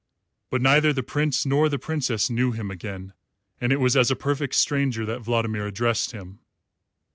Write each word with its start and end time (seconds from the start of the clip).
But 0.49 0.63
neither 0.63 0.93
the 0.93 1.03
Prince 1.03 1.45
nor 1.45 1.69
the 1.69 1.77
Princess 1.77 2.27
knew 2.27 2.53
him 2.53 2.71
again, 2.71 3.13
and 3.59 3.71
it 3.71 3.79
was 3.79 3.95
as 3.95 4.09
a 4.09 4.15
perfect 4.15 4.55
stranger 4.55 5.05
that 5.05 5.21
Vladimir 5.21 5.67
addressed 5.67 6.09
him. 6.11 6.39